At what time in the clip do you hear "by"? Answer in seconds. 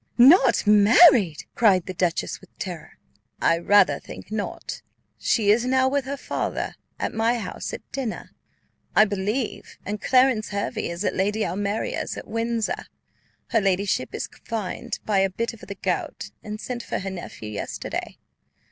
15.05-15.19